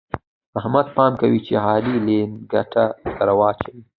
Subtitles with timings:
[0.59, 0.93] احمده!
[0.95, 2.83] پام کوه چې علي لېنګته
[3.17, 3.81] دراچوي.